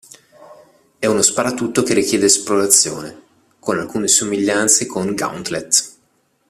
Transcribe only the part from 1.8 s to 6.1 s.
che richiede esplorazione, con alcune somiglianze con "Gauntlet".